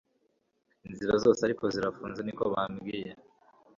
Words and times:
Inzira 0.87 1.13
Zose 1.23 1.41
Ariko 1.43 1.63
zirafunze 1.73 2.19
niko 2.23 2.43
babwiye 2.53 3.11